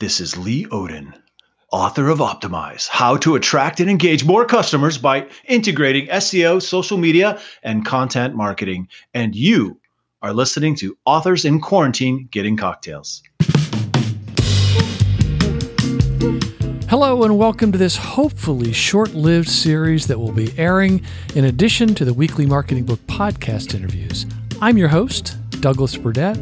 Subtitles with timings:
[0.00, 1.12] This is Lee Odden,
[1.72, 7.40] author of Optimize How to Attract and Engage More Customers by Integrating SEO, Social Media,
[7.64, 8.86] and Content Marketing.
[9.12, 9.80] And you
[10.22, 13.24] are listening to Authors in Quarantine Getting Cocktails.
[16.88, 21.02] Hello, and welcome to this hopefully short lived series that will be airing
[21.34, 24.26] in addition to the weekly Marketing Book podcast interviews.
[24.60, 26.36] I'm your host, Douglas Burdett,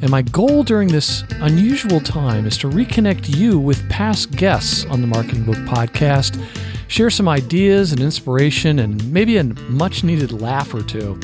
[0.00, 5.00] and my goal during this unusual time is to reconnect you with past guests on
[5.00, 6.42] the Marketing Book podcast,
[6.88, 11.18] share some ideas and inspiration, and maybe a much needed laugh or two.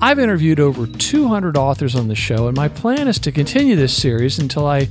[0.00, 3.96] I've interviewed over 200 authors on the show, and my plan is to continue this
[3.96, 4.88] series until I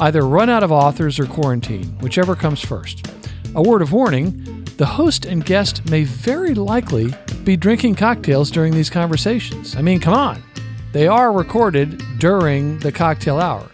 [0.00, 3.06] either run out of authors or quarantine, whichever comes first.
[3.54, 8.72] A word of warning the host and guest may very likely be drinking cocktails during
[8.72, 9.76] these conversations.
[9.76, 10.42] I mean, come on.
[10.92, 13.70] They are recorded during the cocktail hour.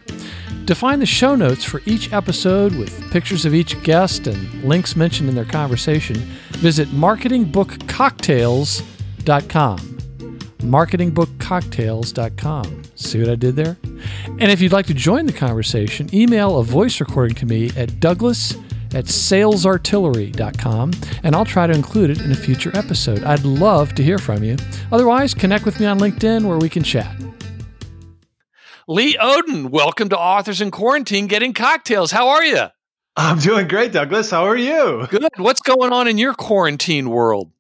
[0.66, 4.96] To find the show notes for each episode with pictures of each guest and links
[4.96, 6.16] mentioned in their conversation,
[6.50, 9.78] visit marketingbookcocktails.com.
[10.58, 12.82] Marketingbookcocktails.com.
[12.94, 13.76] See what I did there?
[13.82, 18.00] And if you'd like to join the conversation, email a voice recording to me at
[18.00, 18.56] douglas
[18.94, 23.24] at salesartillery.com, and I'll try to include it in a future episode.
[23.24, 24.56] I'd love to hear from you.
[24.92, 27.14] Otherwise, connect with me on LinkedIn where we can chat.
[28.86, 32.10] Lee Odden, welcome to Authors in Quarantine Getting Cocktails.
[32.10, 32.64] How are you?
[33.16, 34.30] I'm doing great, Douglas.
[34.30, 35.06] How are you?
[35.10, 35.28] Good.
[35.36, 37.50] What's going on in your quarantine world?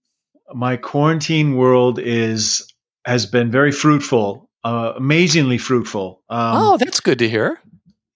[0.54, 2.72] My quarantine world is
[3.04, 6.22] has been very fruitful, uh, amazingly fruitful.
[6.28, 7.60] Um, oh, that's good to hear.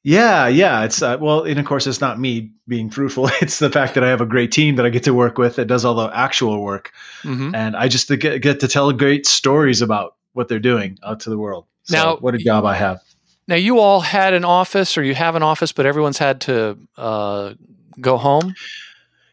[0.05, 0.84] Yeah, yeah.
[0.84, 3.31] It's uh, well, and of course, it's not me being fruitful.
[3.41, 5.56] It's the fact that I have a great team that I get to work with
[5.56, 7.55] that does all the actual work, mm-hmm.
[7.55, 11.30] and I just get, get to tell great stories about what they're doing out to
[11.30, 11.67] the world.
[11.84, 13.00] So now, what a job I have.
[13.47, 16.78] Now, you all had an office, or you have an office, but everyone's had to
[16.97, 17.55] uh,
[18.00, 18.55] go home.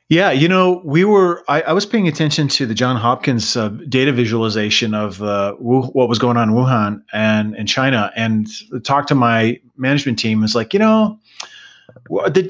[0.10, 1.44] Yeah, you know, we were.
[1.48, 6.10] I, I was paying attention to the John Hopkins uh, data visualization of uh, what
[6.10, 8.48] was going on in Wuhan and in China, and
[8.84, 10.44] talked to my management team.
[10.44, 11.20] Is like, you know,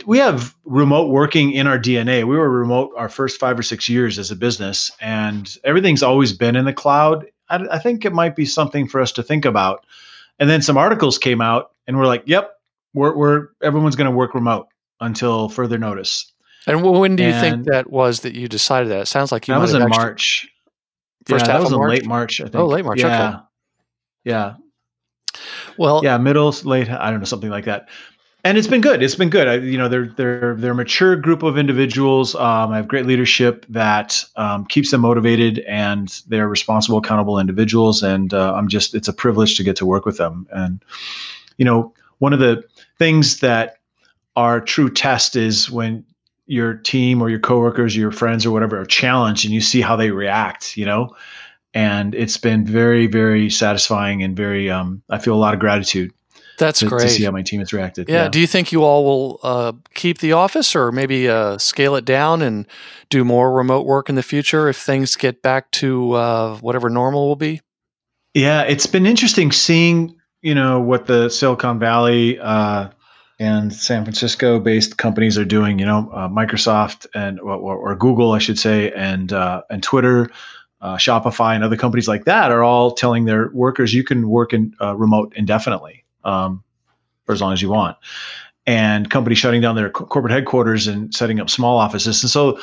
[0.06, 2.24] we have remote working in our DNA.
[2.24, 6.32] We were remote our first five or six years as a business, and everything's always
[6.32, 7.26] been in the cloud.
[7.50, 9.86] I, I think it might be something for us to think about.
[10.40, 12.58] And then some articles came out, and we're like, "Yep,
[12.94, 14.68] we're, we're everyone's going to work remote
[15.02, 16.32] until further notice."
[16.70, 19.02] And when do you and think that was that you decided that?
[19.02, 20.48] It sounds like you that was in March.
[21.26, 21.90] First yeah, half that was in March?
[21.90, 22.42] late March.
[22.42, 22.56] I think.
[22.56, 23.00] Oh, late March.
[23.00, 23.30] Yeah.
[23.30, 23.38] Okay.
[24.26, 24.56] Yeah.
[25.78, 26.90] Well, yeah, middle, late.
[26.90, 27.88] I don't know, something like that.
[28.46, 29.04] And it's been good.
[29.04, 29.48] It's been good.
[29.48, 32.36] I, you know, they're they're they're a mature group of individuals.
[32.36, 38.02] Um, I have great leadership that um, keeps them motivated, and they're responsible, accountable individuals.
[38.02, 40.48] And uh, I'm just, it's a privilege to get to work with them.
[40.52, 40.84] And
[41.58, 42.64] you know, one of the
[42.98, 43.80] things that
[44.38, 46.06] our true test is when
[46.50, 49.82] your team or your coworkers, or your friends or whatever are challenged and you see
[49.82, 51.16] how they react, you know?
[51.76, 56.12] And it's been very, very satisfying and very, um, I feel a lot of gratitude.
[56.58, 57.04] That's to, great.
[57.04, 58.10] To see how my team has reacted.
[58.10, 58.24] Yeah.
[58.24, 58.30] yeah.
[58.30, 62.04] Do you think you all will uh, keep the office or maybe uh, scale it
[62.04, 62.66] down and
[63.10, 67.28] do more remote work in the future if things get back to uh, whatever normal
[67.28, 67.62] will be?
[68.34, 72.90] Yeah, it's been interesting seeing, you know, what the Silicon Valley uh,
[73.40, 78.34] and San Francisco based companies are doing, you know, uh, Microsoft and or, or, Google,
[78.34, 80.30] I should say, and uh, and Twitter,
[80.82, 84.54] uh, Shopify, and other companies like that are all telling their workers you can work
[84.54, 86.64] in uh, remote indefinitely um,
[87.26, 87.98] for as long as you want,
[88.68, 92.60] and companies shutting down their co- corporate headquarters and setting up small offices, and so,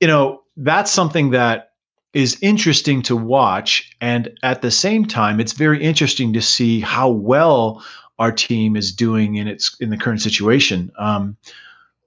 [0.00, 1.72] you know, that's something that
[2.14, 7.08] is interesting to watch, and at the same time, it's very interesting to see how
[7.10, 7.82] well
[8.18, 10.90] our team is doing in its in the current situation.
[10.98, 11.36] Um,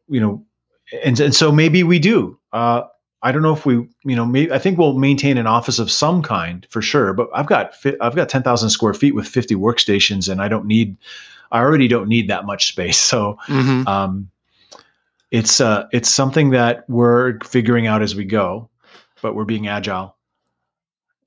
[0.07, 0.45] you know,
[1.03, 2.37] and and so maybe we do.
[2.51, 2.83] Uh,
[3.23, 5.91] I don't know if we, you know, maybe I think we'll maintain an office of
[5.91, 7.13] some kind for sure.
[7.13, 10.65] But I've got I've got ten thousand square feet with fifty workstations, and I don't
[10.65, 10.97] need,
[11.51, 12.97] I already don't need that much space.
[13.11, 13.87] So, mm-hmm.
[13.87, 14.29] um,
[15.29, 18.69] it's uh, it's something that we're figuring out as we go,
[19.21, 20.15] but we're being agile.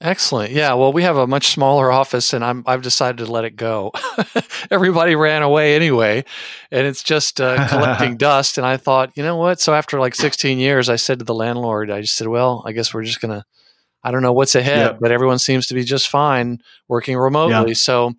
[0.01, 0.51] Excellent.
[0.51, 0.75] Yeah.
[0.75, 3.93] Well, we have a much smaller office, and I'm I've decided to let it go.
[4.71, 6.25] Everybody ran away anyway,
[6.71, 8.59] and it's just uh, collecting dust.
[8.59, 9.61] And I thought, you know what?
[9.61, 12.73] So after like 16 years, I said to the landlord, I just said, well, I
[12.73, 13.45] guess we're just gonna.
[14.07, 14.99] I don't know what's ahead, yep.
[15.01, 16.59] but everyone seems to be just fine
[16.89, 17.71] working remotely.
[17.71, 17.77] Yep.
[17.79, 18.13] So,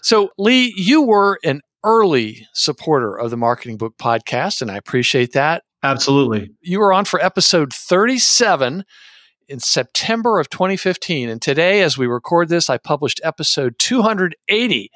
[0.00, 5.32] so Lee, you were an early supporter of the Marketing Book podcast, and I appreciate
[5.32, 5.64] that.
[5.82, 6.52] Absolutely.
[6.60, 8.84] You were on for episode 37
[9.48, 11.28] in September of 2015.
[11.28, 14.90] And today, as we record this, I published episode 280.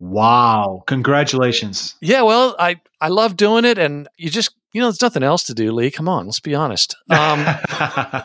[0.00, 0.84] Wow!
[0.86, 1.96] Congratulations.
[2.00, 5.44] Yeah, well, I I love doing it, and you just you know, there's nothing else
[5.44, 5.90] to do, Lee.
[5.90, 6.94] Come on, let's be honest.
[7.10, 7.44] Um,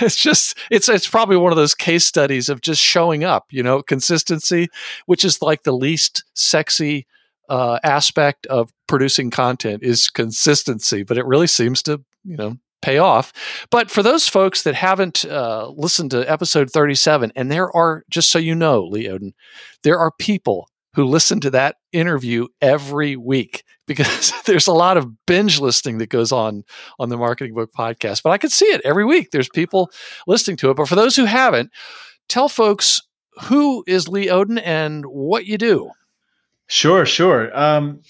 [0.00, 3.46] it's just it's it's probably one of those case studies of just showing up.
[3.50, 4.68] You know, consistency,
[5.06, 7.06] which is like the least sexy
[7.48, 12.98] uh, aspect of producing content is consistency, but it really seems to you know pay
[12.98, 13.32] off.
[13.70, 18.30] But for those folks that haven't uh, listened to episode 37, and there are, just
[18.30, 19.32] so you know, Lee Odden,
[19.82, 25.26] there are people who listen to that interview every week because there's a lot of
[25.26, 26.64] binge listening that goes on
[26.98, 28.22] on the marketing book podcast.
[28.22, 29.30] But i can see it every week.
[29.30, 29.90] There's people
[30.26, 30.76] listening to it.
[30.76, 31.70] But for those who haven't
[32.28, 33.00] tell folks
[33.44, 35.90] who is Lee Odden and what you do.
[36.68, 37.56] Sure sure.
[37.58, 38.00] Um,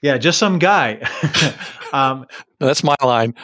[0.00, 1.00] yeah just some guy.
[1.92, 2.24] Um,
[2.58, 3.34] that's my line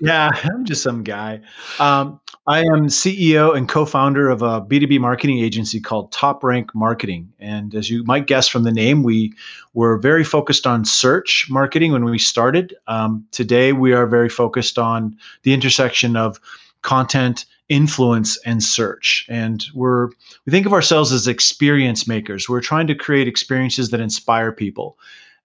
[0.00, 1.40] yeah, I'm just some guy.
[1.78, 7.32] Um, I am CEO and co-founder of a B2B marketing agency called Top Rank Marketing.
[7.38, 9.32] And as you might guess from the name, we
[9.74, 12.74] were very focused on search marketing when we started.
[12.88, 16.40] Um, today, we are very focused on the intersection of
[16.82, 19.24] content, influence, and search.
[19.28, 20.08] And we're
[20.44, 22.48] we think of ourselves as experience makers.
[22.48, 24.98] We're trying to create experiences that inspire people.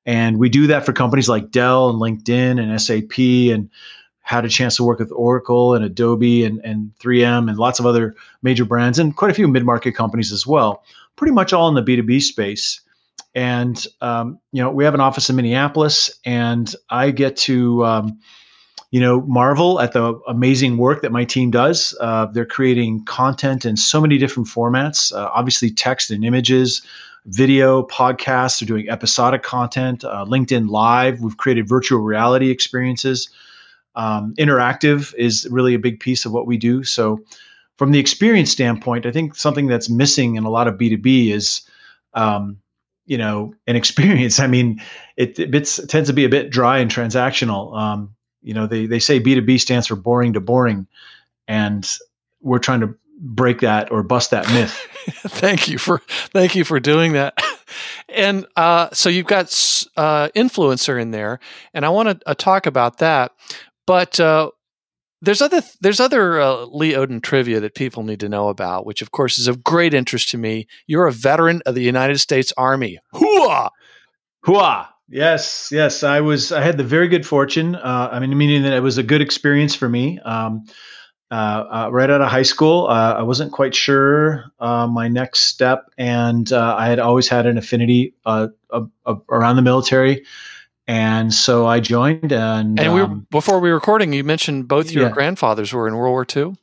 [0.08, 3.70] And we do that for companies like Dell and LinkedIn and SAP and
[4.28, 7.86] had a chance to work with Oracle and Adobe and, and 3M and lots of
[7.86, 10.84] other major brands and quite a few mid market companies as well.
[11.16, 12.82] Pretty much all in the B2B space.
[13.36, 18.20] And, um, you know, we have an office in Minneapolis, and I get to, um,
[18.92, 21.96] you know, marvel at the amazing work that my team does.
[22.02, 26.82] Uh, they're creating content in so many different formats, uh, obviously, text and images,
[27.28, 28.60] video, podcasts.
[28.60, 31.22] They're doing episodic content, uh, LinkedIn Live.
[31.22, 33.30] We've created virtual reality experiences.
[33.98, 36.84] Um, interactive is really a big piece of what we do.
[36.84, 37.20] So,
[37.78, 41.62] from the experience standpoint, I think something that's missing in a lot of B2B is,
[42.14, 42.58] um,
[43.06, 44.40] you know, an experience.
[44.40, 44.82] I mean,
[45.18, 47.76] it, it, it, tends to be a bit dry and transactional.
[47.78, 50.88] Um, you know, they, they say B2B stands for boring to boring.
[51.48, 51.90] And
[52.42, 54.72] we're trying to break that or bust that myth.
[55.28, 56.00] thank you for
[56.34, 57.38] thank you for doing that.
[58.10, 59.48] and uh, so you've got
[59.96, 61.40] uh, influencer in there,
[61.74, 63.32] and I want to uh, talk about that.
[63.88, 64.52] But uh,
[65.22, 69.02] there's other there's other uh, Lee Odden trivia that people need to know about, which
[69.02, 70.68] of course is of great interest to me.
[70.86, 73.00] You're a veteran of the United States Army.
[73.16, 73.70] Hooah!
[74.46, 74.88] Hooah!
[75.10, 76.04] Yes, yes.
[76.04, 76.52] I was.
[76.52, 77.76] I had the very good fortune.
[77.76, 80.20] Uh, I mean, meaning that it was a good experience for me.
[80.20, 80.66] Um,
[81.30, 85.42] uh, uh, right out of high school, uh, I wasn't quite sure uh, my next
[85.42, 90.26] step, and I had always had an affinity around the military
[90.88, 92.32] and so I joined.
[92.32, 95.12] And and we were, um, before we were recording, you mentioned both your yeah.
[95.12, 96.56] grandfathers were in World War II.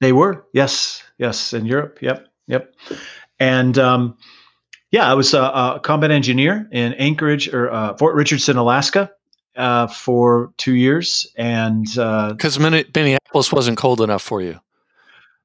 [0.00, 1.98] They were, yes, yes, in Europe.
[2.02, 2.74] Yep, yep.
[3.38, 4.18] And um,
[4.90, 9.10] yeah, I was a, a, combat engineer in Anchorage or uh, Fort Richardson, Alaska.
[9.56, 14.60] Uh, for two years, and because uh, Minneapolis wasn't cold enough for you.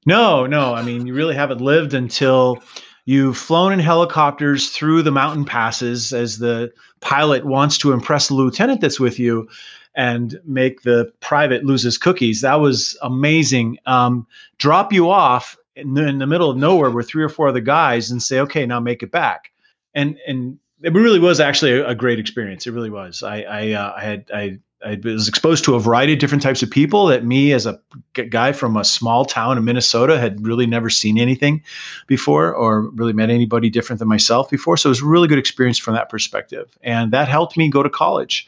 [0.06, 0.74] No, no.
[0.74, 2.62] I mean, you really haven't lived until
[3.06, 8.36] You've flown in helicopters through the mountain passes as the pilot wants to impress the
[8.36, 9.50] lieutenant that's with you
[9.96, 12.42] and make the private lose his cookies.
[12.42, 13.78] That was amazing.
[13.86, 14.28] Um,
[14.58, 17.60] drop you off in the, in the, middle of nowhere with three or four other
[17.60, 19.52] guys and say, okay, now make it back.
[19.94, 22.66] And and it really was actually a, a great experience.
[22.66, 23.24] It really was.
[23.24, 26.64] I I, uh, I had I I was exposed to a variety of different types
[26.64, 27.80] of people that me, as a
[28.14, 31.64] guy from a small town in Minnesota, had really never seen anything
[32.08, 34.78] before or really met anybody different than myself before.
[34.78, 36.78] So it was a really good experience from that perspective.
[36.82, 38.48] And that helped me go to college.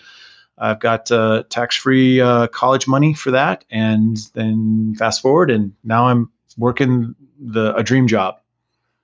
[0.57, 3.65] I've got uh, tax free uh, college money for that.
[3.69, 8.39] And then fast forward, and now I'm working the a dream job.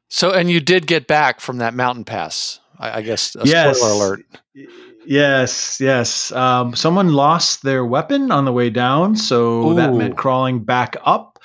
[0.07, 3.35] So, and you did get back from that mountain pass, I, I guess.
[3.35, 3.77] A yes.
[3.77, 4.25] spoiler alert.
[5.09, 6.31] Yes, yes.
[6.33, 9.73] Um, someone lost their weapon on the way down, so Ooh.
[9.73, 11.39] that meant crawling back up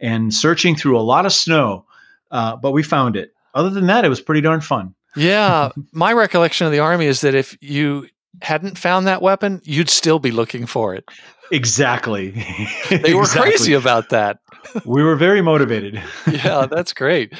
[0.00, 1.86] and searching through a lot of snow.
[2.30, 3.32] Uh, but we found it.
[3.54, 4.94] Other than that, it was pretty darn fun.
[5.16, 8.06] Yeah, my recollection of the army is that if you
[8.42, 11.08] hadn't found that weapon, you'd still be looking for it.
[11.50, 12.32] Exactly.
[12.90, 13.52] they were exactly.
[13.52, 14.40] crazy about that.
[14.84, 16.02] we were very motivated.
[16.30, 17.32] yeah, that's great.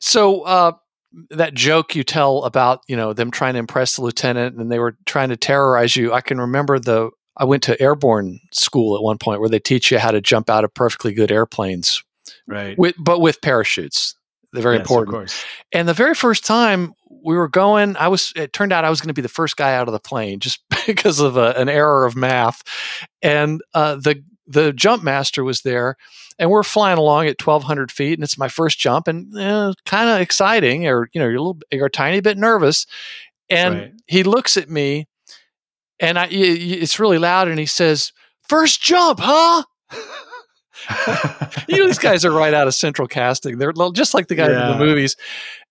[0.00, 0.72] So, uh,
[1.30, 4.78] that joke you tell about you know them trying to impress the lieutenant and they
[4.78, 6.12] were trying to terrorize you.
[6.12, 9.90] I can remember the i went to airborne school at one point where they teach
[9.90, 12.02] you how to jump out of perfectly good airplanes
[12.46, 12.78] right.
[12.78, 14.16] with, but with parachutes.
[14.52, 15.44] They're very yes, important.
[15.72, 19.00] and the very first time we were going i was it turned out i was
[19.00, 21.68] going to be the first guy out of the plane just because of a, an
[21.68, 22.62] error of math.
[23.22, 25.96] And uh, the the jump master was there,
[26.40, 30.08] and we're flying along at 1,200 feet, and it's my first jump, and eh, kind
[30.08, 32.86] of exciting, or you know, you're a little, you're a tiny bit nervous,
[33.50, 33.92] and right.
[34.06, 35.06] he looks at me,
[36.00, 38.12] and I, it's really loud, and he says,
[38.48, 39.64] first jump, huh?"
[41.68, 43.58] you know, these guys are right out of central casting.
[43.58, 44.72] They're just like the guys yeah.
[44.72, 45.16] in the movies.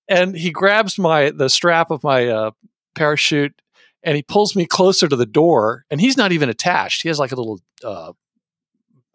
[0.08, 2.52] And he grabs my the strap of my uh,
[2.96, 3.60] parachute
[4.04, 5.86] and he pulls me closer to the door.
[5.90, 7.02] And he's not even attached.
[7.02, 8.14] He has like a little uh,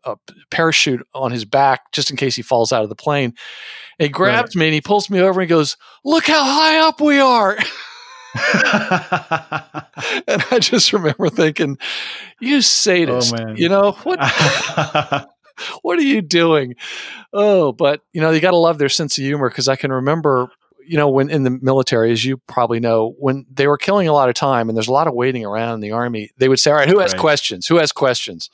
[0.05, 0.17] a
[0.51, 3.35] parachute on his back just in case he falls out of the plane.
[3.99, 4.61] And he grabs right.
[4.61, 7.57] me and he pulls me over and goes, "Look how high up we are."
[8.35, 8.43] and
[10.51, 11.79] I just remember thinking,
[12.41, 13.33] "You sadist!
[13.39, 14.19] Oh, you know what?
[15.83, 16.75] what are you doing?
[17.33, 19.93] Oh, but you know, you got to love their sense of humor because I can
[19.93, 20.49] remember,
[20.85, 24.13] you know, when in the military, as you probably know, when they were killing a
[24.13, 26.59] lot of time and there's a lot of waiting around in the army, they would
[26.59, 27.21] say, "All right, who has right.
[27.21, 27.69] questions?
[27.69, 28.51] Who has questions?"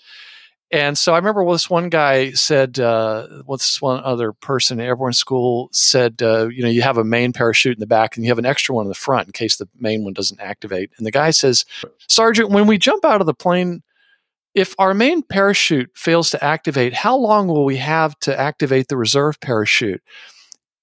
[0.72, 5.14] And so I remember this one guy said, uh, what's one other person in airborne
[5.14, 8.30] school said, uh, you know, you have a main parachute in the back and you
[8.30, 10.92] have an extra one in the front in case the main one doesn't activate.
[10.96, 11.64] And the guy says,
[12.08, 13.82] Sergeant, when we jump out of the plane,
[14.54, 18.96] if our main parachute fails to activate, how long will we have to activate the
[18.96, 20.02] reserve parachute?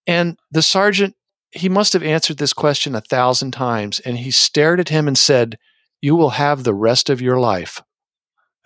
[0.06, 1.16] And the sergeant,
[1.52, 4.00] he must have answered this question a thousand times.
[4.02, 5.58] And he stared at him and said,
[6.02, 7.82] You will have the rest of your life.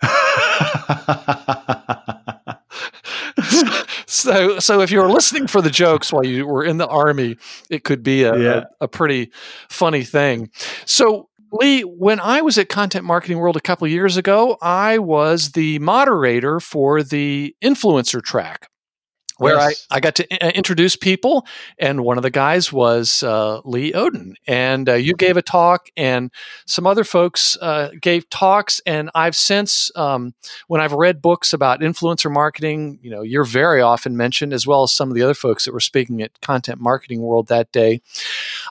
[4.06, 7.36] so, so if you were listening for the jokes while you were in the army,
[7.70, 8.64] it could be a, yeah.
[8.80, 9.30] a, a pretty
[9.68, 10.50] funny thing.
[10.84, 15.52] So, Lee, when I was at Content Marketing World a couple years ago, I was
[15.52, 18.68] the moderator for the influencer track
[19.42, 19.86] where yes.
[19.90, 21.46] I, I got to introduce people.
[21.78, 24.34] And one of the guys was uh, Lee Odden.
[24.46, 26.30] And uh, you gave a talk, and
[26.64, 28.80] some other folks uh, gave talks.
[28.86, 30.34] And I've since, um,
[30.68, 34.84] when I've read books about influencer marketing, you know, you're very often mentioned, as well
[34.84, 38.00] as some of the other folks that were speaking at Content Marketing World that day.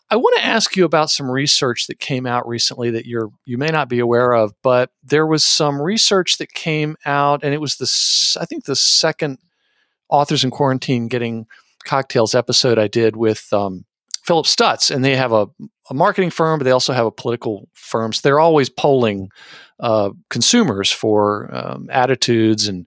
[0.09, 3.57] I want to ask you about some research that came out recently that you're you
[3.57, 7.59] may not be aware of, but there was some research that came out, and it
[7.59, 9.39] was the I think the second
[10.11, 11.47] authors in quarantine getting
[11.85, 13.85] cocktails episode I did with um,
[14.23, 15.47] Philip Stutz, and they have a,
[15.89, 18.13] a, marketing firm, but they also have a political firm.
[18.13, 19.29] So they're always polling
[19.79, 22.85] uh, consumers for um, attitudes and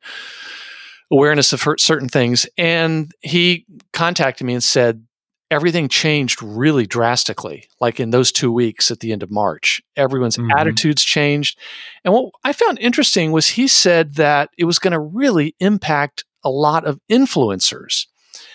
[1.10, 2.46] awareness of certain things.
[2.56, 5.04] And he contacted me and said
[5.50, 9.82] everything changed really drastically, like in those two weeks at the end of March.
[9.96, 10.50] Everyone's mm-hmm.
[10.56, 11.58] attitudes changed.
[12.04, 16.24] And what I found interesting was he said that it was going to really impact
[16.44, 18.06] a lot of influencers.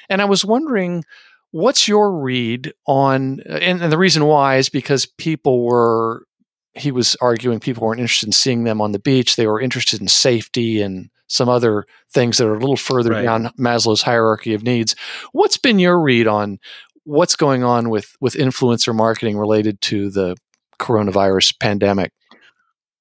[0.10, 1.03] And I was wondering,
[1.51, 6.25] what's your read on, and, and the reason why is because people were,
[6.74, 9.36] he was arguing people weren't interested in seeing them on the beach.
[9.36, 13.24] They were interested in safety and some other things that are a little further right.
[13.24, 14.96] down Maslow's hierarchy of needs.
[15.31, 16.60] What's been your read on
[17.03, 20.36] what's going on with with influencer marketing related to the
[20.79, 22.12] coronavirus pandemic?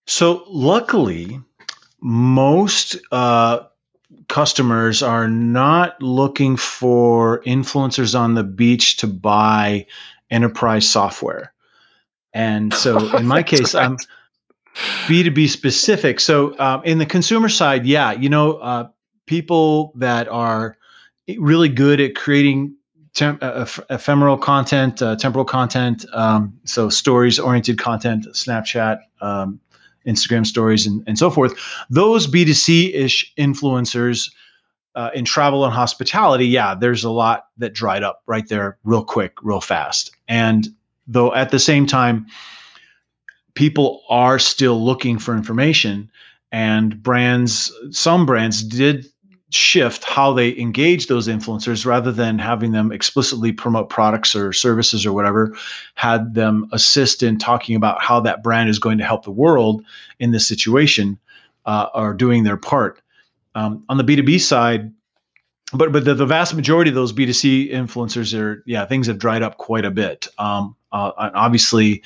[0.06, 1.40] So luckily,
[2.00, 3.64] most uh,
[4.28, 9.86] customers are not looking for influencers on the beach to buy
[10.30, 11.52] enterprise software.
[12.32, 13.96] And so in my case, I'm
[15.06, 16.20] B2B specific.
[16.20, 18.88] So um, in the consumer side, yeah, you know, uh,
[19.26, 20.76] people that are
[21.38, 22.76] really good at creating
[23.14, 29.60] temp- uh, ephemeral content, uh, temporal content, um, so stories oriented content, Snapchat, um,
[30.06, 31.58] Instagram stories, and, and so forth.
[31.90, 34.30] Those B2C ish influencers
[34.94, 39.04] uh, in travel and hospitality, yeah, there's a lot that dried up right there, real
[39.04, 40.10] quick, real fast.
[40.26, 40.68] And
[41.06, 42.26] though at the same time,
[43.54, 46.10] people are still looking for information,
[46.50, 49.06] and brands, some brands did
[49.50, 55.06] shift how they engage those influencers rather than having them explicitly promote products or services
[55.06, 55.56] or whatever
[55.94, 59.82] had them assist in talking about how that brand is going to help the world
[60.18, 61.18] in this situation
[61.64, 63.00] uh, are doing their part.
[63.54, 64.92] Um, on the b2b side
[65.72, 69.42] but but the, the, vast majority of those b2c influencers are yeah things have dried
[69.42, 70.28] up quite a bit.
[70.38, 72.02] Um, uh, obviously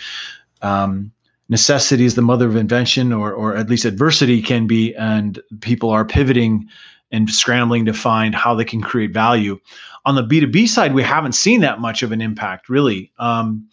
[0.63, 1.13] um,
[1.49, 5.91] necessity is the mother of invention or or at least adversity can be and people
[5.91, 6.69] are pivoting
[7.13, 9.61] and scrambling to find how they can create value.
[10.05, 13.13] On the B2B side, we haven't seen that much of an impact, really.
[13.19, 13.69] Um,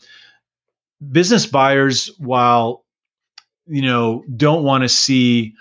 [1.12, 2.84] business buyers, while
[3.67, 5.53] you know, don't want to see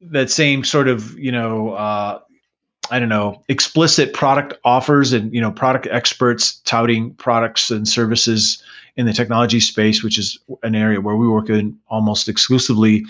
[0.00, 2.20] that same sort of you know, uh,
[2.90, 8.62] I don't know, explicit product offers and you know, product experts touting products and services
[8.96, 13.04] in the technology space, which is an area where we work in almost exclusively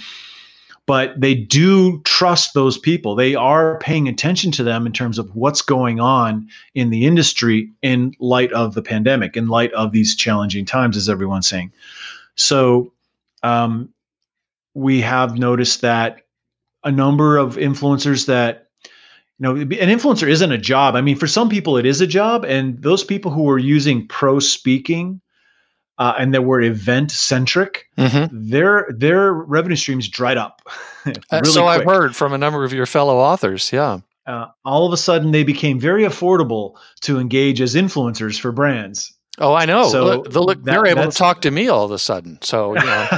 [0.86, 3.14] but they do trust those people.
[3.14, 7.70] They are paying attention to them in terms of what's going on in the industry
[7.82, 11.72] in light of the pandemic, in light of these challenging times, as everyone's saying.
[12.34, 12.92] So
[13.42, 13.90] um,
[14.74, 16.22] we have noticed that
[16.84, 18.90] a number of influencers that you
[19.40, 22.44] know an influencer isn't a job i mean for some people it is a job
[22.44, 25.20] and those people who are using pro speaking
[25.99, 28.50] uh, and that were event centric, mm-hmm.
[28.50, 30.62] their their revenue streams dried up.
[31.06, 31.80] really so quick.
[31.80, 33.72] I've heard from a number of your fellow authors.
[33.72, 34.00] Yeah.
[34.26, 39.12] Uh, all of a sudden, they became very affordable to engage as influencers for brands.
[39.38, 39.88] Oh, I know.
[39.88, 42.38] So look, look, that, they're able to talk to me all of a sudden.
[42.42, 43.08] So you know,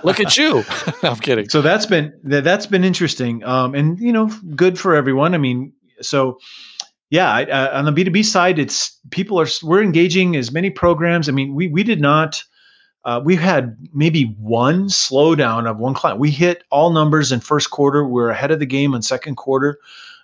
[0.04, 0.64] look at you.
[1.02, 1.48] I'm kidding.
[1.48, 5.34] So that's been that, that's been interesting, um, and you know, good for everyone.
[5.34, 6.38] I mean, so
[7.10, 11.28] yeah, I, uh, on the B2B side, it's people are we're engaging as many programs.
[11.28, 12.42] I mean, we we did not
[13.04, 16.18] uh, we had maybe one slowdown of one client.
[16.18, 18.06] We hit all numbers in first quarter.
[18.06, 19.78] We're ahead of the game in second quarter.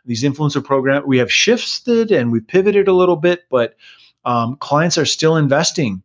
[0.07, 3.77] These influencer program we have shifted and we pivoted a little bit, but
[4.25, 6.03] um, clients are still investing,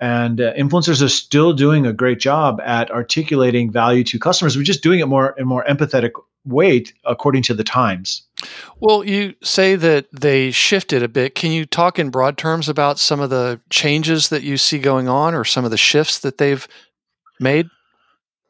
[0.00, 4.56] and uh, influencers are still doing a great job at articulating value to customers.
[4.56, 6.12] We're just doing it more in more empathetic
[6.46, 8.22] weight according to the times.
[8.80, 11.34] Well, you say that they shifted a bit.
[11.34, 15.08] Can you talk in broad terms about some of the changes that you see going
[15.08, 16.66] on or some of the shifts that they've
[17.40, 17.68] made?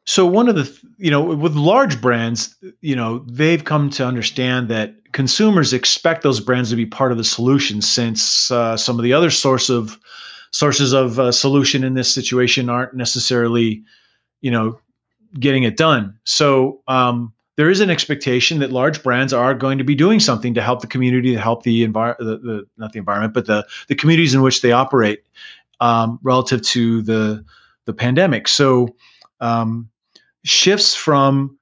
[0.05, 4.69] So one of the you know with large brands, you know, they've come to understand
[4.69, 9.03] that consumers expect those brands to be part of the solution since uh, some of
[9.03, 9.99] the other source of
[10.51, 13.83] sources of uh, solution in this situation aren't necessarily,
[14.41, 14.79] you know,
[15.39, 16.17] getting it done.
[16.23, 20.53] So um, there is an expectation that large brands are going to be doing something
[20.53, 24.33] to help the community, to help the environment, not the environment, but the the communities
[24.33, 25.23] in which they operate
[25.79, 27.43] um, relative to the
[27.85, 28.47] the pandemic.
[28.47, 28.95] So
[29.41, 29.89] um,
[30.43, 31.57] shifts from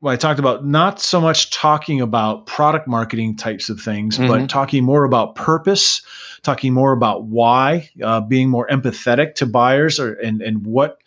[0.00, 4.28] what I talked about, not so much talking about product marketing types of things, mm-hmm.
[4.28, 6.02] but talking more about purpose,
[6.42, 10.98] talking more about why, uh, being more empathetic to buyers, or and and what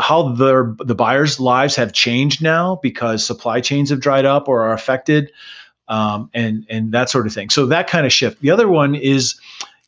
[0.00, 4.62] how the the buyers' lives have changed now because supply chains have dried up or
[4.62, 5.30] are affected,
[5.88, 7.50] um, and and that sort of thing.
[7.50, 8.40] So that kind of shift.
[8.40, 9.36] The other one is,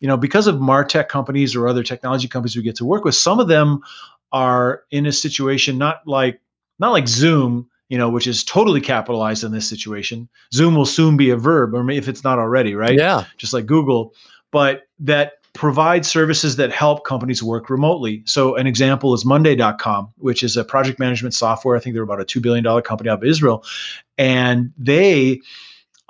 [0.01, 3.17] you know, because of martech companies or other technology companies we get to work with,
[3.17, 3.81] some of them
[4.33, 6.41] are in a situation not like
[6.79, 10.29] not like Zoom, you know, which is totally capitalized in this situation.
[10.53, 12.95] Zoom will soon be a verb, or if it's not already, right?
[12.95, 14.15] Yeah, just like Google,
[14.53, 18.23] but that provide services that help companies work remotely.
[18.27, 21.77] So, an example is Monday.com, which is a project management software.
[21.77, 23.65] I think they're about a $2 billion company out of Israel.
[24.19, 25.41] And they,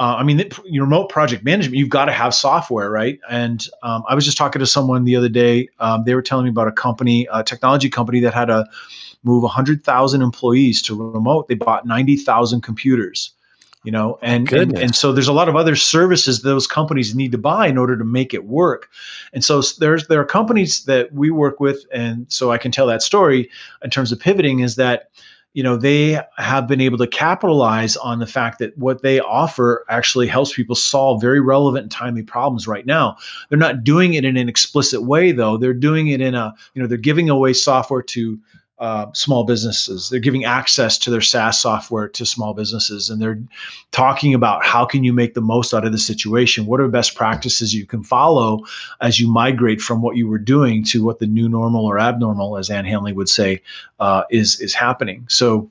[0.01, 3.21] uh, I mean, your remote project management, you've got to have software, right?
[3.31, 5.69] And um, I was just talking to someone the other day.
[5.79, 8.67] Um, they were telling me about a company, a technology company that had to
[9.25, 11.49] move 100,000 employees to remote.
[11.49, 13.34] They bought 90,000 computers
[13.85, 17.31] you know and, and, and so there's a lot of other services those companies need
[17.33, 18.91] to buy in order to make it work.
[19.33, 22.87] And so there's there are companies that we work with and so i can tell
[22.87, 23.51] that story
[23.83, 25.11] in terms of pivoting is that
[25.55, 29.85] you know they have been able to capitalize on the fact that what they offer
[29.89, 33.17] actually helps people solve very relevant and timely problems right now.
[33.49, 35.57] They're not doing it in an explicit way though.
[35.57, 38.39] They're doing it in a you know they're giving away software to
[38.79, 40.11] uh, small businesses.
[40.11, 43.41] They're giving access to their SaaS software to small businesses, and they're
[43.93, 46.67] talking about how can you make the most out of the situation.
[46.67, 48.65] What are best practices you can follow
[49.01, 52.57] as you migrate from what you were doing to what the new normal or abnormal,
[52.57, 53.63] as Ann Handley would say,
[54.01, 55.25] uh, is is happening.
[55.29, 55.71] So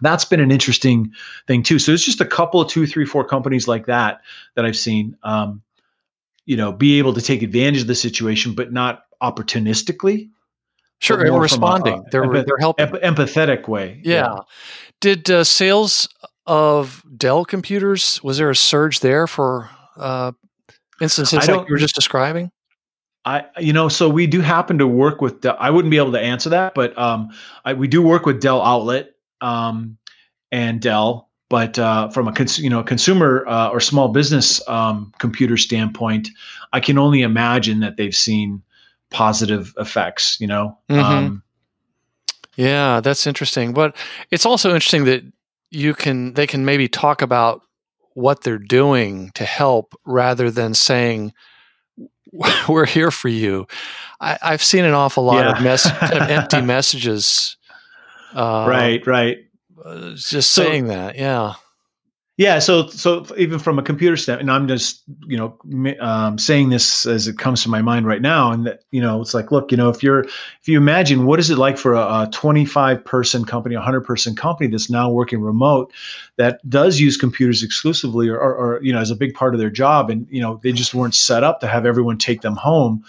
[0.00, 1.12] that's been an interesting
[1.48, 1.80] thing too.
[1.80, 4.20] So it's just a couple of two, three, four companies like that
[4.54, 5.16] that I've seen.
[5.24, 5.62] Um,
[6.46, 10.30] you know, be able to take advantage of the situation, but not opportunistically
[11.00, 12.04] Sure, they're responding.
[12.06, 12.86] A, they're empath- they're helping.
[12.86, 14.00] empathetic way.
[14.04, 14.14] Yeah.
[14.14, 14.38] yeah.
[15.00, 16.08] Did uh, sales
[16.46, 20.32] of Dell computers was there a surge there for uh,
[21.00, 22.50] instances like you were just describing?
[23.24, 25.56] I you know so we do happen to work with Dell.
[25.58, 27.30] I wouldn't be able to answer that, but um,
[27.64, 29.96] I, we do work with Dell Outlet um,
[30.52, 31.28] and Dell.
[31.48, 36.28] But uh, from a cons- you know consumer uh, or small business um, computer standpoint,
[36.72, 38.62] I can only imagine that they've seen
[39.10, 40.78] positive effects, you know?
[40.88, 41.00] Mm-hmm.
[41.00, 41.42] Um,
[42.56, 43.72] yeah, that's interesting.
[43.72, 43.96] But
[44.30, 45.22] it's also interesting that
[45.70, 47.62] you can, they can maybe talk about
[48.14, 51.32] what they're doing to help rather than saying,
[52.68, 53.66] we're here for you.
[54.20, 55.56] I, have seen an awful lot yeah.
[55.56, 57.56] of, mess, kind of empty messages.
[58.34, 59.38] Uh, right, right.
[59.82, 61.54] Uh, just so, saying that, yeah.
[62.40, 65.58] Yeah, so so even from a computer standpoint, and I'm just you know
[66.00, 69.20] um, saying this as it comes to my mind right now, and that you know
[69.20, 71.92] it's like, look, you know, if you're if you imagine what is it like for
[71.92, 75.92] a, a 25 person company, a 100 person company that's now working remote,
[76.36, 79.60] that does use computers exclusively, or, or, or you know as a big part of
[79.60, 82.56] their job, and you know they just weren't set up to have everyone take them
[82.56, 83.04] home.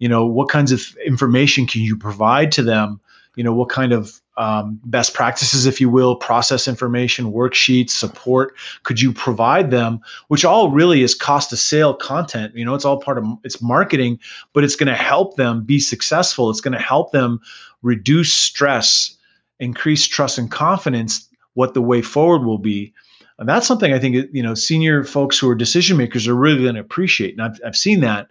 [0.00, 3.00] You know, what kinds of information can you provide to them?
[3.36, 8.54] You know, what kind of um, best practices, if you will, process information, worksheets, support.
[8.82, 10.00] Could you provide them?
[10.28, 12.54] Which all really is cost of sale content.
[12.54, 14.18] You know, it's all part of it's marketing,
[14.52, 16.50] but it's going to help them be successful.
[16.50, 17.40] It's going to help them
[17.82, 19.16] reduce stress,
[19.60, 21.28] increase trust and confidence.
[21.54, 22.94] What the way forward will be.
[23.38, 26.62] And that's something I think you know senior folks who are decision makers are really
[26.62, 27.34] going to appreciate.
[27.34, 28.28] And I've I've seen that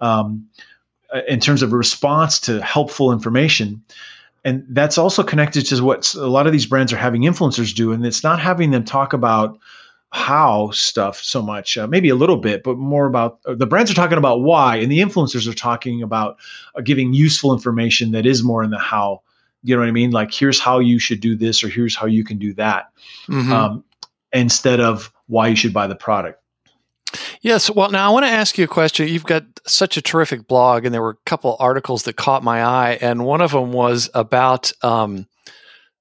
[0.00, 0.48] um,
[1.28, 3.82] in terms of a response to helpful information
[4.46, 7.92] and that's also connected to what a lot of these brands are having influencers do
[7.92, 9.58] and it's not having them talk about
[10.10, 13.90] how stuff so much uh, maybe a little bit but more about uh, the brands
[13.90, 16.38] are talking about why and the influencers are talking about
[16.76, 19.20] uh, giving useful information that is more in the how.
[19.62, 20.12] You know what i mean?
[20.12, 22.92] Like here's how you should do this or here's how you can do that
[23.28, 23.52] mm-hmm.
[23.52, 23.84] um,
[24.32, 26.40] instead of why you should buy the product
[27.40, 27.70] Yes.
[27.70, 29.08] Well, now I want to ask you a question.
[29.08, 32.62] You've got such a terrific blog, and there were a couple articles that caught my
[32.62, 35.26] eye, and one of them was about um,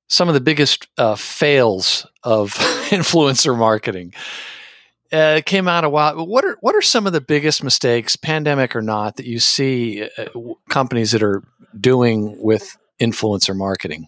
[0.07, 2.53] some of the biggest uh, fails of
[2.89, 4.13] influencer marketing.
[5.13, 6.25] Uh, it came out a while.
[6.25, 10.09] What are what are some of the biggest mistakes, pandemic or not, that you see
[10.17, 10.25] uh,
[10.69, 11.43] companies that are
[11.79, 14.07] doing with influencer marketing?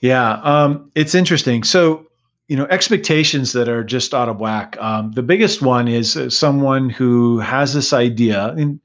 [0.00, 1.64] Yeah, um, it's interesting.
[1.64, 2.06] So
[2.48, 4.76] you know expectations that are just out of whack.
[4.80, 8.80] Um, the biggest one is uh, someone who has this idea in,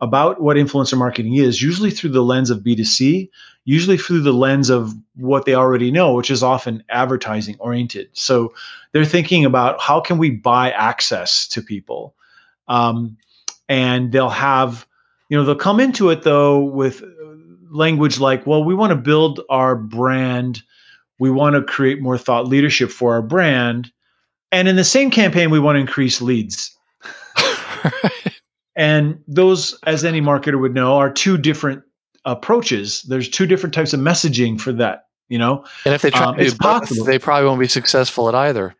[0.00, 3.30] about what influencer marketing is, usually through the lens of B2C,
[3.64, 8.08] usually through the lens of what they already know, which is often advertising oriented.
[8.12, 8.52] So
[8.92, 12.14] they're thinking about how can we buy access to people,
[12.66, 13.16] um,
[13.68, 14.86] and they'll have,
[15.28, 17.02] you know, they'll come into it though with
[17.70, 20.62] language like, well, we want to build our brand
[21.18, 23.90] we want to create more thought leadership for our brand.
[24.52, 26.76] And in the same campaign, we want to increase leads.
[28.76, 31.82] And those, as any marketer would know, are two different
[32.24, 33.02] approaches.
[33.02, 35.64] There's two different types of messaging for that, you know?
[35.84, 38.74] And if they try um, to do both, they probably won't be successful at either.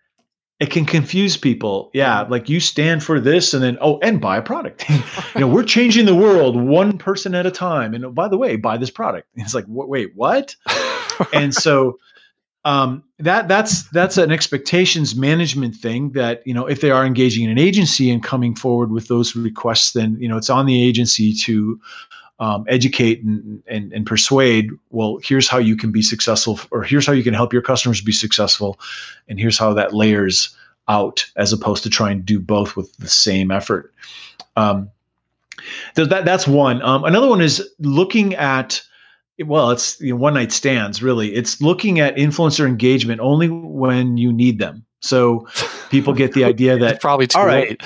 [0.61, 1.91] It can confuse people.
[1.95, 2.23] Yeah.
[2.23, 4.89] Like you stand for this and then, oh, and buy a product.
[5.35, 7.93] you know, we're changing the world one person at a time.
[7.93, 9.29] And oh, by the way, buy this product.
[9.37, 10.57] it's like, wait, what?
[11.33, 11.99] and so
[12.65, 17.45] um, that that's that's an expectations management thing that you know if they are engaging
[17.45, 20.83] in an agency and coming forward with those requests then you know it's on the
[20.83, 21.81] agency to
[22.41, 27.07] um, educate and, and, and persuade well here's how you can be successful or here's
[27.07, 28.79] how you can help your customers be successful
[29.29, 30.57] and here's how that layers
[30.89, 33.93] out as opposed to trying to do both with the same effort.
[34.57, 34.91] Um,
[35.95, 36.83] that, that's one.
[36.83, 38.83] Um, another one is looking at
[39.41, 44.17] well it's you know, one night stands really it's looking at influencer engagement only when
[44.17, 45.47] you need them so
[45.91, 47.83] people get the idea that probably too all right late.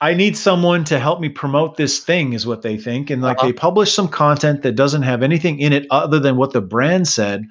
[0.00, 3.38] i need someone to help me promote this thing is what they think and like
[3.38, 3.46] uh-huh.
[3.46, 7.08] they publish some content that doesn't have anything in it other than what the brand
[7.08, 7.46] said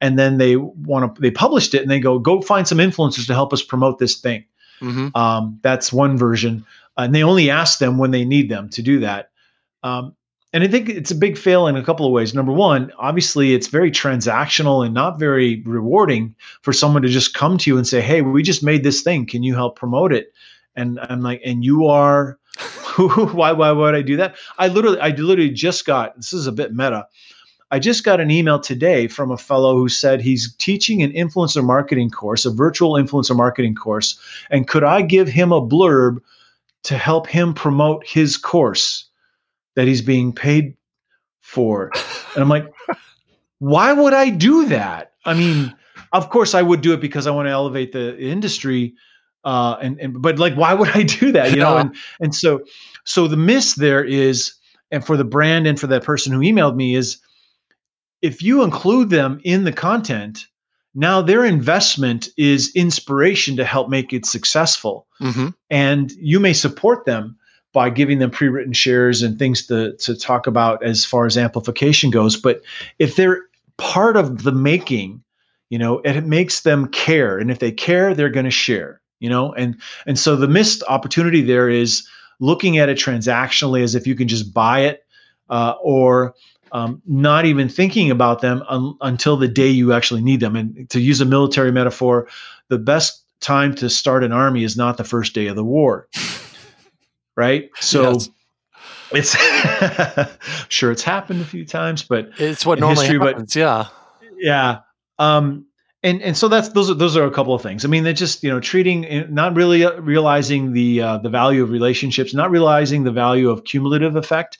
[0.00, 3.26] and then they want to they published it and they go go find some influencers
[3.26, 4.44] to help us promote this thing
[4.80, 5.16] mm-hmm.
[5.16, 6.64] um, that's one version
[6.96, 9.30] and they only ask them when they need them to do that
[9.82, 10.16] um,
[10.52, 12.34] and I think it's a big fail in a couple of ways.
[12.34, 17.58] Number one, obviously, it's very transactional and not very rewarding for someone to just come
[17.58, 19.26] to you and say, "Hey, we just made this thing.
[19.26, 20.32] Can you help promote it?"
[20.76, 22.38] And I'm like, "And you are
[22.96, 23.52] why?
[23.52, 26.16] Why would I do that?" I literally, I literally just got.
[26.16, 27.06] This is a bit meta.
[27.72, 31.64] I just got an email today from a fellow who said he's teaching an influencer
[31.64, 34.18] marketing course, a virtual influencer marketing course,
[34.50, 36.18] and could I give him a blurb
[36.84, 39.05] to help him promote his course?
[39.76, 40.76] That he's being paid
[41.40, 41.92] for.
[42.34, 42.72] And I'm like,
[43.58, 45.12] why would I do that?
[45.24, 45.74] I mean,
[46.12, 48.94] of course I would do it because I want to elevate the industry.
[49.44, 51.52] Uh, and, and but like, why would I do that?
[51.52, 52.64] You know, and and so
[53.04, 54.54] so the miss there is,
[54.90, 57.18] and for the brand and for that person who emailed me is,
[58.22, 60.46] if you include them in the content,
[60.96, 65.48] now their investment is inspiration to help make it successful, mm-hmm.
[65.70, 67.38] and you may support them
[67.76, 72.10] by giving them pre-written shares and things to, to talk about as far as amplification
[72.10, 72.34] goes.
[72.34, 72.62] But
[72.98, 73.42] if they're
[73.76, 75.22] part of the making,
[75.68, 77.36] you know, it makes them care.
[77.36, 80.84] And if they care, they're going to share, you know, and, and so the missed
[80.88, 82.08] opportunity there is
[82.40, 85.04] looking at it transactionally as if you can just buy it
[85.50, 86.34] uh, or
[86.72, 90.56] um, not even thinking about them un- until the day you actually need them.
[90.56, 92.26] And to use a military metaphor,
[92.68, 96.08] the best time to start an army is not the first day of the war.
[97.36, 97.70] Right?
[97.80, 98.30] So yes.
[99.12, 103.54] it's sure it's happened a few times, but it's what normally history, happens.
[103.54, 103.86] But, yeah.
[104.38, 104.78] Yeah.
[105.18, 105.66] Um,
[106.02, 107.84] and and so that's those are those are a couple of things.
[107.84, 111.28] I mean, they're just you know treating, eh, not really uh, realizing the uh, the
[111.28, 114.58] value of relationships, not realizing the value of cumulative effect.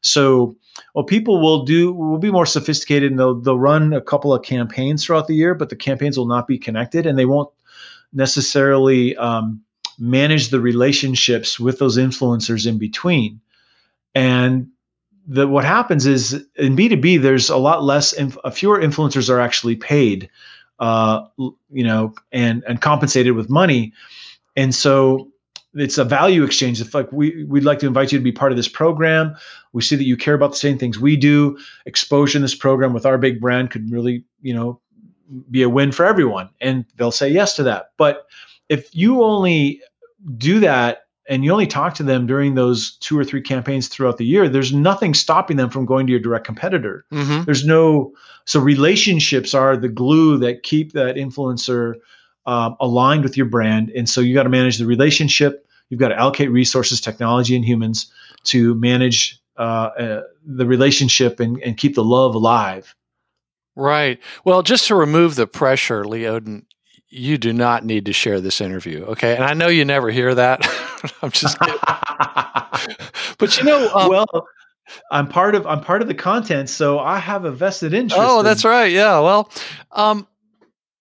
[0.00, 0.56] So,
[0.94, 4.42] well, people will do will be more sophisticated and they'll they'll run a couple of
[4.42, 7.50] campaigns throughout the year, but the campaigns will not be connected, and they won't
[8.12, 9.60] necessarily um,
[9.98, 13.40] manage the relationships with those influencers in between.
[14.14, 14.68] And
[15.26, 19.76] the, what happens is in B2B, there's a lot less, inf- fewer influencers are actually
[19.76, 20.30] paid
[20.78, 23.92] uh, you know, and and compensated with money.
[24.56, 25.28] And so
[25.74, 26.80] it's a value exchange.
[26.80, 29.34] If like we we'd like to invite you to be part of this program.
[29.72, 31.58] We see that you care about the same things we do.
[31.86, 34.80] Exposure in this program with our big brand could really, you know,
[35.50, 36.48] be a win for everyone.
[36.60, 37.90] And they'll say yes to that.
[37.96, 38.26] But
[38.68, 39.82] if you only
[40.36, 44.16] do that and you only talk to them during those two or three campaigns throughout
[44.16, 47.04] the year, there's nothing stopping them from going to your direct competitor.
[47.12, 47.44] Mm-hmm.
[47.44, 48.12] There's no
[48.46, 51.96] so relationships are the glue that keep that influencer
[52.46, 55.66] uh, aligned with your brand, and so you got to manage the relationship.
[55.90, 58.10] You've got to allocate resources, technology, and humans
[58.44, 62.94] to manage uh, uh, the relationship and, and keep the love alive.
[63.76, 64.18] Right.
[64.44, 66.64] Well, just to remove the pressure, Lee Odden,
[67.10, 69.04] you do not need to share this interview.
[69.04, 69.34] Okay.
[69.34, 70.66] And I know you never hear that.
[71.22, 71.78] I'm just kidding.
[73.38, 74.26] but you know, um, well,
[75.10, 78.20] I'm part of I'm part of the content, so I have a vested interest.
[78.20, 78.90] Oh, in- that's right.
[78.90, 79.20] Yeah.
[79.20, 79.50] Well,
[79.92, 80.26] um,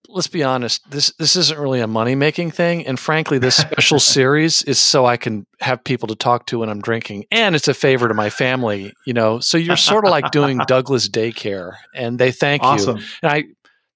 [0.09, 0.89] let's be honest.
[0.89, 5.05] This this isn't really a money making thing, and frankly, this special series is so
[5.05, 8.13] I can have people to talk to when I'm drinking, and it's a favor to
[8.13, 8.93] my family.
[9.05, 12.97] You know, so you're sort of like doing Douglas daycare, and they thank awesome.
[12.97, 13.03] you.
[13.23, 13.43] And I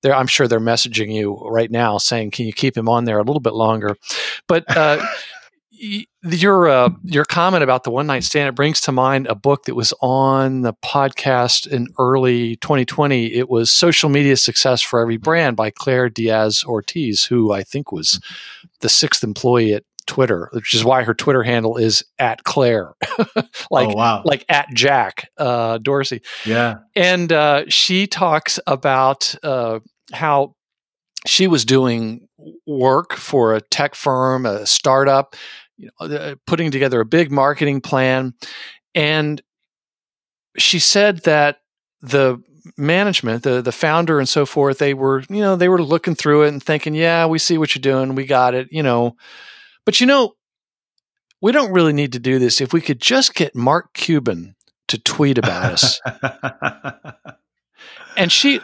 [0.01, 3.19] they're, I'm sure they're messaging you right now saying, "Can you keep him on there
[3.19, 3.95] a little bit longer?"
[4.47, 5.05] But uh,
[6.23, 9.63] your uh, your comment about the one night stand it brings to mind a book
[9.65, 13.33] that was on the podcast in early 2020.
[13.33, 17.91] It was "Social Media Success for Every Brand" by Claire Diaz Ortiz, who I think
[17.91, 18.19] was
[18.81, 22.93] the sixth employee at Twitter, which is why her Twitter handle is at Claire,
[23.71, 24.21] like oh, wow.
[24.25, 26.21] like at Jack uh, Dorsey.
[26.45, 29.79] Yeah, and uh, she talks about uh,
[30.13, 30.55] how
[31.25, 32.27] she was doing
[32.65, 35.35] work for a tech firm, a startup,
[35.77, 38.33] you know, uh, putting together a big marketing plan,
[38.95, 39.41] and
[40.57, 41.59] she said that
[42.01, 42.41] the
[42.77, 46.43] management, the the founder and so forth, they were you know they were looking through
[46.43, 49.15] it and thinking, yeah, we see what you're doing, we got it, you know,
[49.85, 50.35] but you know,
[51.41, 54.55] we don't really need to do this if we could just get Mark Cuban
[54.87, 56.01] to tweet about us.
[58.17, 58.59] and she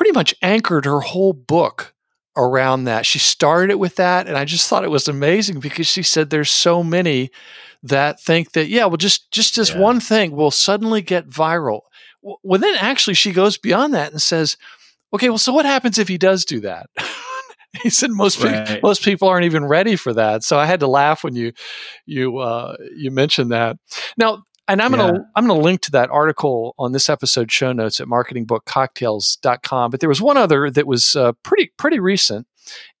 [0.00, 1.92] pretty much anchored her whole book
[2.34, 3.04] around that.
[3.04, 6.30] She started it with that, and I just thought it was amazing because she said
[6.30, 7.30] there's so many
[7.82, 9.78] that think that yeah, well, just just this yeah.
[9.78, 11.82] one thing will suddenly get viral.
[12.22, 14.56] Well, then actually she goes beyond that and says,
[15.12, 16.88] okay, well, so what happens if he does do that?
[17.82, 18.66] he said most right.
[18.66, 20.44] people most people aren't even ready for that.
[20.44, 21.52] So I had to laugh when you
[22.06, 23.76] you uh, you mentioned that.
[24.16, 28.00] Now and I'm gonna I'm gonna link to that article on this episode show notes
[28.00, 29.90] at marketingbookcocktails.com.
[29.90, 32.46] But there was one other that was uh, pretty pretty recent,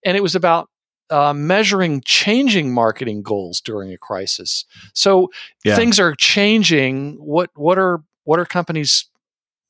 [0.04, 0.68] and it was about
[1.10, 4.64] uh, measuring changing marketing goals during a crisis.
[4.94, 5.30] So
[5.64, 5.76] yeah.
[5.76, 7.14] things are changing.
[7.14, 9.06] What what are what are companies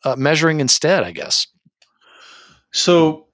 [0.05, 1.05] uh, measuring instead?
[1.05, 1.47] I guess.
[2.73, 3.27] So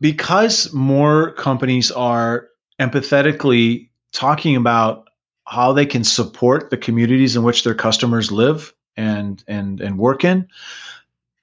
[0.00, 2.48] because more companies are
[2.80, 5.06] empathetically talking about
[5.46, 10.24] how they can support the communities in which their customers live and and and work
[10.24, 10.46] in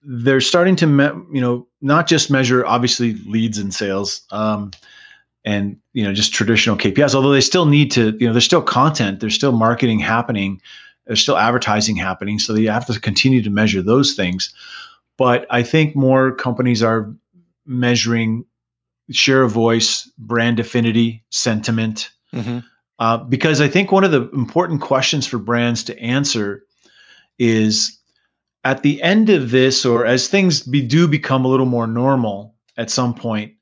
[0.03, 4.71] they're starting to me- you know not just measure obviously leads and sales um,
[5.45, 8.61] and you know just traditional KPIs although they still need to you know there's still
[8.61, 10.61] content there's still marketing happening
[11.05, 14.53] there's still advertising happening so they have to continue to measure those things
[15.17, 17.13] but I think more companies are
[17.65, 18.45] measuring
[19.11, 22.59] share of voice brand affinity sentiment mm-hmm.
[22.99, 26.63] Uh, because I think one of the important questions for brands to answer
[27.37, 27.97] is
[28.65, 32.55] at the end of this, or as things be, do become a little more normal
[32.77, 33.53] at some point,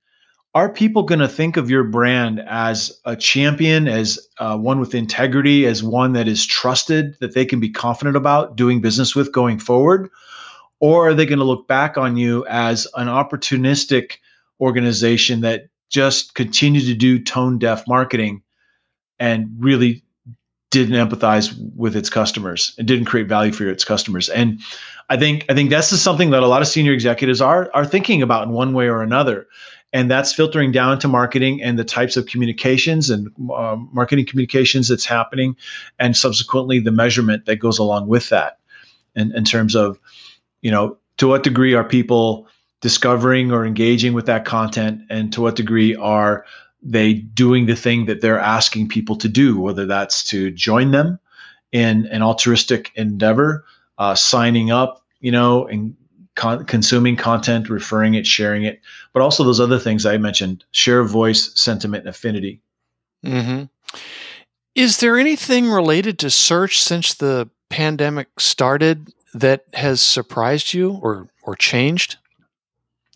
[0.56, 4.96] are people going to think of your brand as a champion, as uh, one with
[4.96, 9.32] integrity, as one that is trusted, that they can be confident about doing business with
[9.32, 10.10] going forward?
[10.80, 14.14] Or are they going to look back on you as an opportunistic
[14.60, 18.42] organization that just continued to do tone deaf marketing
[19.20, 20.04] and really
[20.70, 24.30] didn't empathize with its customers and didn't create value for its customers.
[24.30, 24.60] And
[25.10, 28.22] I think I think that's something that a lot of senior executives are are thinking
[28.22, 29.48] about in one way or another.
[29.94, 34.90] and that's filtering down to marketing and the types of communications and uh, marketing communications
[34.90, 35.56] that's happening
[35.98, 38.60] and subsequently the measurement that goes along with that
[39.16, 39.98] in, in terms of
[40.62, 42.48] you know to what degree are people
[42.82, 46.46] discovering or engaging with that content and to what degree are
[46.82, 51.20] they doing the thing that they're asking people to do whether that's to join them
[51.72, 53.66] in an altruistic endeavor
[53.98, 55.96] uh, signing up you know and
[56.38, 58.80] con- consuming content, referring it, sharing it,
[59.12, 62.62] but also those other things I mentioned share voice, sentiment, affinity.
[63.26, 63.64] Mm-hmm.
[64.76, 71.28] Is there anything related to search since the pandemic started that has surprised you or,
[71.44, 72.18] or changed?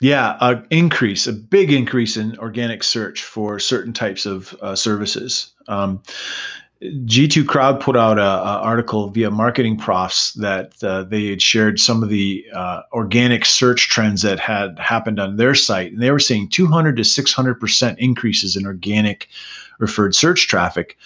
[0.02, 5.54] Yeah, an increase, a big increase in organic search for certain types of uh, services.
[5.68, 6.02] Um,
[6.82, 12.02] G2 Crowd put out an article via Marketing Profs that uh, they had shared some
[12.02, 16.18] of the uh, organic search trends that had happened on their site, and they were
[16.18, 19.28] seeing 200 to 600 percent increases in organic
[19.78, 20.98] referred search traffic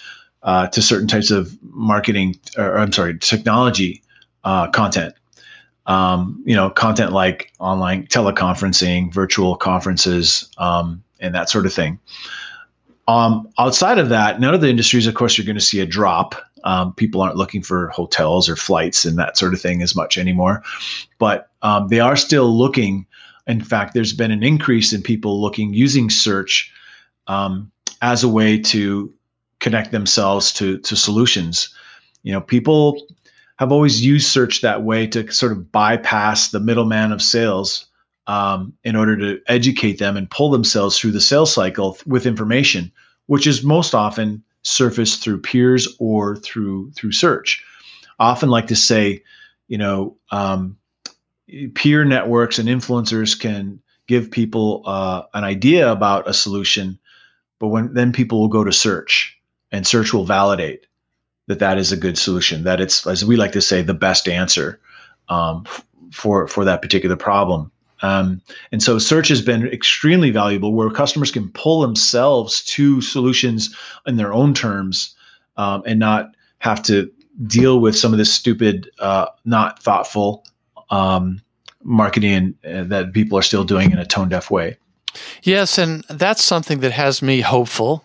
[0.44, 4.02] uh, to certain types of marketing, or I'm sorry, technology
[4.44, 5.14] uh, content.
[5.86, 12.00] Um, you know, content like online teleconferencing, virtual conferences, um, and that sort of thing.
[13.08, 15.86] Um, outside of that, none of the industries, of course, you're going to see a
[15.86, 16.34] drop.
[16.64, 20.18] Um, people aren't looking for hotels or flights and that sort of thing as much
[20.18, 20.64] anymore,
[21.18, 23.06] but um, they are still looking.
[23.46, 26.72] In fact, there's been an increase in people looking using search
[27.28, 27.70] um,
[28.02, 29.12] as a way to
[29.60, 31.72] connect themselves to to solutions.
[32.24, 33.06] You know, people
[33.58, 37.86] have always used search that way to sort of bypass the middleman of sales
[38.26, 42.92] um, in order to educate them and pull themselves through the sales cycle with information,
[43.26, 47.64] which is most often surfaced through peers or through through search.
[48.18, 49.22] Often like to say,
[49.68, 50.76] you know, um,
[51.74, 56.98] peer networks and influencers can give people uh, an idea about a solution,
[57.58, 59.38] but when then people will go to search,
[59.70, 60.86] and search will validate
[61.46, 64.28] that that is a good solution, that it's as we like to say the best
[64.28, 64.80] answer
[65.28, 65.64] um,
[66.12, 67.70] for for that particular problem.
[68.02, 73.74] Um, and so search has been extremely valuable where customers can pull themselves to solutions
[74.06, 75.14] in their own terms
[75.56, 77.10] um, and not have to
[77.46, 80.44] deal with some of this stupid, uh, not thoughtful
[80.90, 81.40] um,
[81.82, 84.76] marketing uh, that people are still doing in a tone deaf way.
[85.42, 88.04] Yes, and that's something that has me hopeful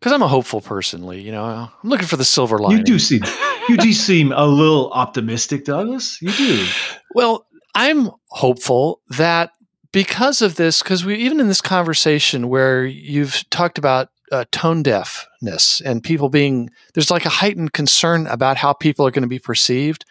[0.00, 1.20] because I'm a hopeful person, Lee.
[1.20, 2.78] You know, I'm looking for the silver lining.
[2.78, 3.22] You do seem
[3.68, 6.20] you do seem a little optimistic, Douglas.
[6.22, 6.66] You do.
[7.14, 9.52] Well, I'm hopeful that
[9.92, 14.82] because of this, because we even in this conversation where you've talked about uh, tone
[14.82, 19.28] deafness and people being there's like a heightened concern about how people are going to
[19.28, 20.04] be perceived.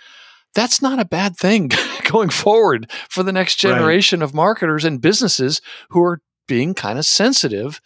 [0.56, 1.72] That's not a bad thing
[2.04, 4.26] going forward for the next generation right.
[4.26, 7.80] of marketers and businesses who are being kind of sensitive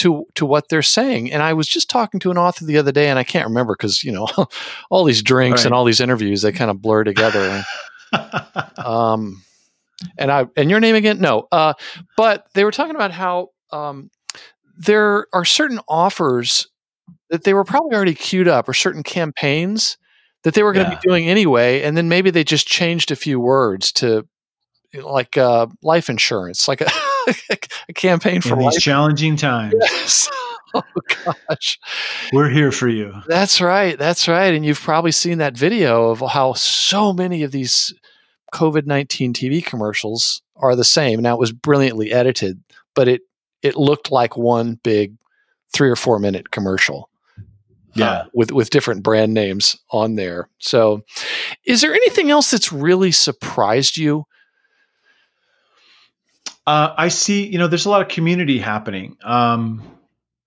[0.00, 1.30] to to what they're saying.
[1.30, 3.74] And I was just talking to an author the other day, and I can't remember
[3.74, 4.26] because you know
[4.90, 5.66] all these drinks right.
[5.66, 7.64] and all these interviews they kind of blur together.
[8.84, 9.42] um,
[10.16, 11.20] and I and your name again?
[11.20, 11.46] No.
[11.52, 11.74] Uh,
[12.16, 14.10] but they were talking about how um,
[14.76, 16.66] there are certain offers
[17.28, 19.98] that they were probably already queued up, or certain campaigns
[20.44, 20.98] that they were going to yeah.
[20.98, 24.26] be doing anyway, and then maybe they just changed a few words to
[24.94, 26.88] like uh, life insurance, like a,
[27.88, 29.74] a campaign for In these challenging times.
[29.80, 30.28] Yes.
[30.74, 30.82] oh
[31.24, 31.78] gosh.
[32.32, 33.14] We're here for you.
[33.26, 33.98] That's right.
[33.98, 34.54] That's right.
[34.54, 37.92] And you've probably seen that video of how so many of these
[38.54, 41.20] COVID 19 TV commercials are the same.
[41.20, 42.62] Now it was brilliantly edited,
[42.94, 43.22] but it,
[43.62, 45.16] it looked like one big
[45.72, 47.08] three or four minute commercial.
[47.38, 47.42] Uh,
[47.94, 48.10] yeah.
[48.10, 50.48] Uh, with, with different brand names on there.
[50.58, 51.02] So,
[51.64, 54.26] is there anything else that's really surprised you?
[56.70, 59.16] Uh, I see, you know, there's a lot of community happening.
[59.24, 59.82] Um,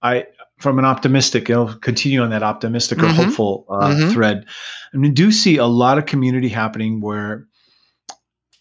[0.02, 3.24] I, from an optimistic, you know, continue on that optimistic or mm-hmm.
[3.24, 4.10] hopeful uh, mm-hmm.
[4.14, 4.46] thread.
[4.94, 7.46] I mean, do see a lot of community happening where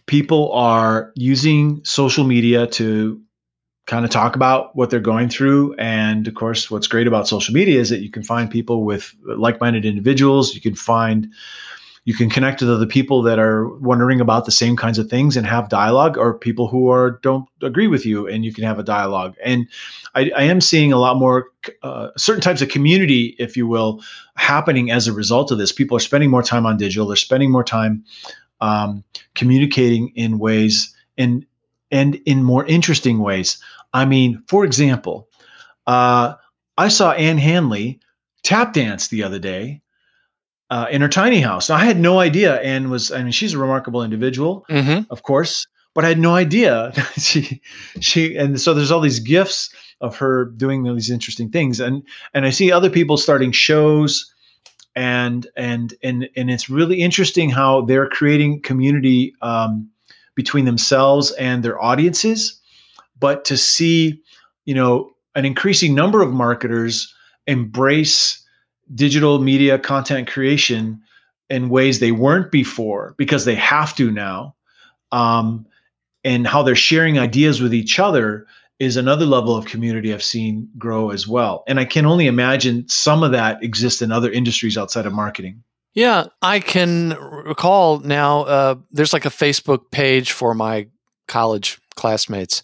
[0.07, 3.21] people are using social media to
[3.87, 5.77] kind of talk about what they're going through.
[5.79, 9.15] And of course, what's great about social media is that you can find people with
[9.25, 10.53] like minded individuals.
[10.53, 11.29] You can find,
[12.05, 15.37] you can connect with other people that are wondering about the same kinds of things
[15.37, 18.79] and have dialogue, or people who are don't agree with you, and you can have
[18.79, 19.37] a dialogue.
[19.45, 19.69] And
[20.15, 21.51] I, I am seeing a lot more
[21.83, 24.03] uh, certain types of community, if you will,
[24.35, 25.71] happening as a result of this.
[25.71, 27.07] People are spending more time on digital.
[27.07, 28.05] They're spending more time
[28.61, 31.47] um, communicating in ways and
[31.91, 33.63] and in more interesting ways.
[33.93, 35.29] I mean, for example,
[35.87, 36.35] uh,
[36.79, 38.01] I saw Ann Handley
[38.43, 39.82] tap dance the other day
[40.73, 41.69] uh, in her tiny house.
[41.69, 43.13] Now, I had no idea Ann was.
[43.13, 45.03] I mean, she's a remarkable individual, mm-hmm.
[45.11, 47.61] of course, but I had no idea she
[48.01, 49.69] she and so there's all these gifts
[50.01, 52.03] of her doing these interesting things and
[52.33, 54.33] and I see other people starting shows
[54.97, 59.91] and and and and it's really interesting how they're creating community um,
[60.35, 62.59] between themselves and their audiences
[63.21, 64.23] but to see
[64.65, 67.15] you know an increasing number of marketers
[67.47, 68.42] embrace
[68.95, 71.01] digital media content creation
[71.51, 74.55] in ways they weren't before because they have to now
[75.13, 75.67] um,
[76.25, 78.47] and how they're sharing ideas with each other
[78.79, 81.63] is another level of community I've seen grow as well.
[81.69, 85.63] And I can only imagine some of that exists in other industries outside of marketing.
[85.95, 88.43] Yeah, I can recall now.
[88.43, 90.89] Uh, there's like a Facebook page for my
[91.29, 92.63] college classmates,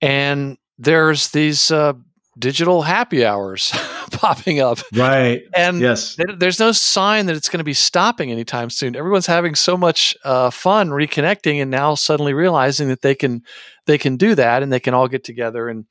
[0.00, 1.92] and there's these uh,
[2.38, 3.70] digital happy hours
[4.12, 4.78] popping up.
[4.94, 5.42] Right.
[5.54, 8.96] And yes, th- there's no sign that it's going to be stopping anytime soon.
[8.96, 13.42] Everyone's having so much uh, fun reconnecting, and now suddenly realizing that they can
[13.86, 15.86] they can do that, and they can all get together and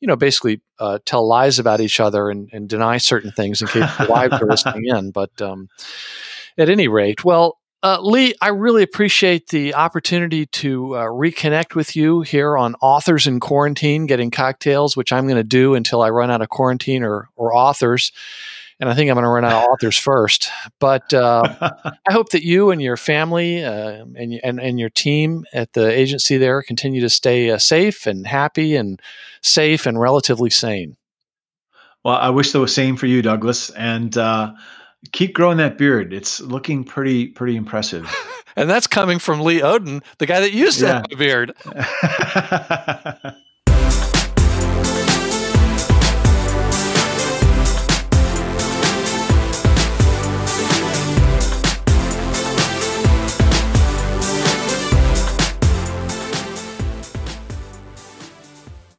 [0.00, 3.68] you know basically uh, tell lies about each other and, and deny certain things in
[3.68, 5.10] case the wives are listening in.
[5.10, 5.68] But um,
[6.58, 11.94] at any rate, well, uh, Lee, I really appreciate the opportunity to uh, reconnect with
[11.94, 16.10] you here on Authors in Quarantine, getting cocktails, which I'm going to do until I
[16.10, 18.12] run out of quarantine or, or authors.
[18.80, 20.50] And I think I'm going to run out of authors first.
[20.80, 21.42] But uh,
[22.08, 25.90] I hope that you and your family uh, and, and, and your team at the
[25.90, 29.00] agency there continue to stay uh, safe and happy and
[29.42, 30.96] safe and relatively sane.
[32.04, 33.70] Well, I wish the same for you, Douglas.
[33.70, 34.52] And uh,
[35.12, 36.12] keep growing that beard.
[36.12, 38.12] It's looking pretty pretty impressive.
[38.56, 40.94] and that's coming from Lee Odden, the guy that used to yeah.
[40.94, 41.52] have a beard.